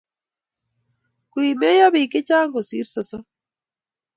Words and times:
Komeiyo 1.31 1.85
biik 1.93 2.11
chechang 2.13 2.49
kosir 2.53 2.87
sosom 2.93 3.23